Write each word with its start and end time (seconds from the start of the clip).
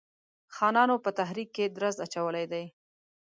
خانانو 0.55 0.95
په 1.03 1.09
تحریک 1.19 1.49
کې 1.55 1.65
درز 1.75 1.95
اچولی 2.05 2.45
دی. 2.51 2.65